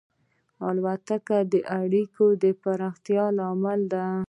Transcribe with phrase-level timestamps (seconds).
[0.67, 2.25] الوتکه د اړیکو
[2.63, 4.05] پراختیا لامل ده.